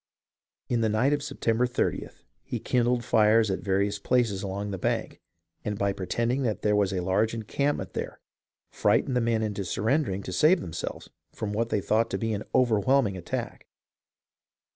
In 0.67 0.81
the 0.81 0.89
night 0.89 1.13
of 1.13 1.21
September 1.21 1.67
30th 1.67 2.23
he 2.41 2.59
kindled 2.59 3.05
fires 3.05 3.51
at 3.51 3.59
various 3.59 3.99
places 3.99 4.41
along 4.41 4.71
the 4.71 4.79
bank, 4.79 5.19
and 5.63 5.77
by 5.77 5.93
pretending 5.93 6.41
that 6.41 6.63
there 6.63 6.75
was 6.75 6.91
a 6.91 7.03
large 7.03 7.35
encampment 7.35 7.93
there 7.93 8.19
frightened 8.71 9.15
the 9.15 9.21
men 9.21 9.43
into 9.43 9.63
surrendering 9.63 10.23
to 10.23 10.31
save 10.33 10.59
themselves 10.59 11.11
from 11.33 11.53
what 11.53 11.69
they 11.69 11.81
thought 11.81 12.09
to 12.09 12.17
be 12.17 12.33
an 12.33 12.41
overwhelming 12.55 13.15
attack. 13.15 13.67